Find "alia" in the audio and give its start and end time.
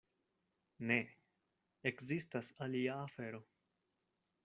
2.67-2.99